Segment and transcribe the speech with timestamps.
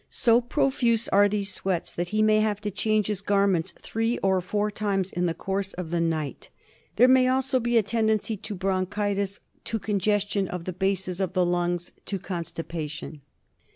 [0.09, 4.41] So profuse are these sweats that he may have to change his garments three or
[4.41, 6.49] four times in the course of the night.
[6.95, 11.33] There may also be a tendency to bronchitis, to con gestion of the bases of
[11.33, 13.21] the lungs, to constipation.